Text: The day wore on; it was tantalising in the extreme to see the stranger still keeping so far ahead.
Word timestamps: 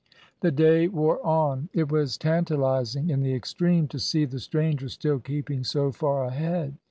The 0.39 0.49
day 0.49 0.87
wore 0.87 1.23
on; 1.23 1.69
it 1.73 1.91
was 1.91 2.17
tantalising 2.17 3.11
in 3.11 3.21
the 3.21 3.35
extreme 3.35 3.87
to 3.89 3.99
see 3.99 4.25
the 4.25 4.39
stranger 4.39 4.89
still 4.89 5.19
keeping 5.19 5.63
so 5.63 5.91
far 5.91 6.25
ahead. 6.25 6.79